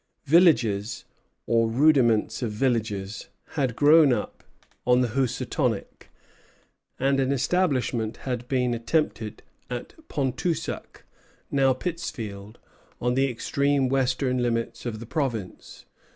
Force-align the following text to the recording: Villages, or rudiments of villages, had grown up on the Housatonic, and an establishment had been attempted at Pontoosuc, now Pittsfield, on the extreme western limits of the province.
Villages, 0.25 1.05
or 1.45 1.69
rudiments 1.69 2.41
of 2.41 2.51
villages, 2.51 3.27
had 3.49 3.75
grown 3.75 4.11
up 4.11 4.43
on 4.83 5.01
the 5.01 5.09
Housatonic, 5.09 6.09
and 6.99 7.19
an 7.19 7.31
establishment 7.31 8.17
had 8.25 8.47
been 8.47 8.73
attempted 8.73 9.43
at 9.69 9.93
Pontoosuc, 10.07 11.05
now 11.51 11.73
Pittsfield, 11.73 12.57
on 12.99 13.13
the 13.13 13.29
extreme 13.29 13.89
western 13.89 14.39
limits 14.41 14.87
of 14.87 14.99
the 14.99 15.05
province. 15.05 15.85